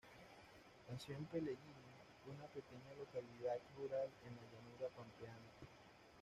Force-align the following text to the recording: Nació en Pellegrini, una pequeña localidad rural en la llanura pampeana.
Nació 0.91 1.13
en 1.15 1.25
Pellegrini, 1.25 1.93
una 2.25 2.45
pequeña 2.47 2.91
localidad 2.97 3.59
rural 3.77 4.09
en 4.25 4.35
la 4.35 4.41
llanura 4.49 4.89
pampeana. 4.97 5.51